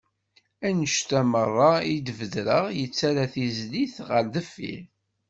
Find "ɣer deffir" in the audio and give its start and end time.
4.09-4.83